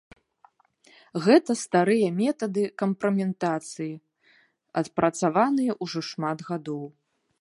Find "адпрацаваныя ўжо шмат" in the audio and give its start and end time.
4.83-6.37